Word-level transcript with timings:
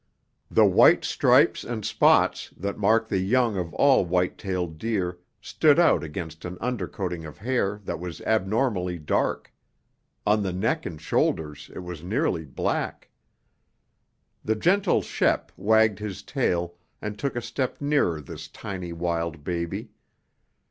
The 0.49 0.65
white 0.65 1.05
stripes 1.05 1.63
and 1.63 1.85
spots 1.85 2.51
that 2.57 2.79
mark 2.79 3.07
the 3.07 3.19
young 3.19 3.55
of 3.55 3.71
all 3.75 4.03
white 4.03 4.35
tailed 4.35 4.79
deer 4.79 5.19
stood 5.41 5.77
out 5.77 6.03
against 6.03 6.43
an 6.43 6.55
undercoating 6.57 7.23
of 7.27 7.37
hair 7.37 7.79
that 7.85 7.99
was 7.99 8.19
abnormally 8.21 8.97
dark; 8.97 9.53
on 10.25 10.41
the 10.41 10.53
neck 10.53 10.87
and 10.87 10.99
shoulders 10.99 11.69
it 11.75 11.81
was 11.83 12.01
nearly 12.01 12.45
black. 12.45 13.11
The 14.43 14.55
gentle 14.55 15.03
Shep 15.03 15.51
wagged 15.55 15.99
his 15.99 16.23
tail 16.23 16.79
and 16.99 17.19
took 17.19 17.35
a 17.35 17.39
step 17.43 17.79
nearer 17.79 18.21
this 18.21 18.47
tiny 18.47 18.91
wild 18.91 19.43
baby. 19.43 19.91